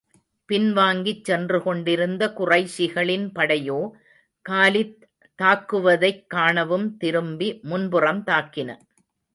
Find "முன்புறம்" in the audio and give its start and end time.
7.63-8.23